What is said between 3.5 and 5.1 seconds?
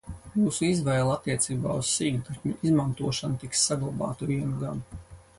saglabāta vienu gadu.